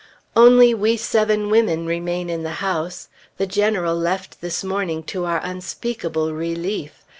Only 0.35 0.73
we 0.73 0.97
seven 0.97 1.51
women 1.51 1.85
remain 1.85 2.27
in 2.27 2.41
the 2.41 2.53
house. 2.65 3.07
The 3.37 3.45
General 3.45 3.95
left 3.95 4.41
this 4.41 4.63
morning, 4.63 5.03
to 5.13 5.25
our 5.25 5.39
unspeakable 5.43 6.33
relief. 6.33 7.03